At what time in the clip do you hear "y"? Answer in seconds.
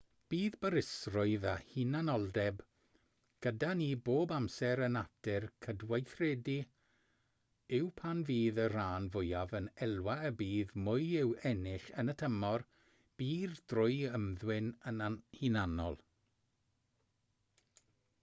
8.65-8.67, 10.31-10.33, 12.15-12.19